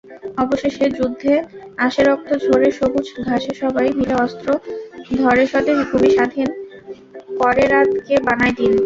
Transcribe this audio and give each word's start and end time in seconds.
অবশেষে 0.37 0.85
যুদ্ধ 0.91 1.23
আসেরক্ত 1.79 2.29
ঝরে 2.43 2.69
সবুজ 2.77 3.07
ঘাসেসবাই 3.25 3.89
মিলে 3.99 4.15
অস্ত্র 4.25 4.47
ধরেস্বদেশ-ভূমি 5.19 6.09
স্বাধীন 6.15 6.47
করেরাতকে 7.39 8.15
বানায় 8.27 8.53
দিন। 8.59 8.71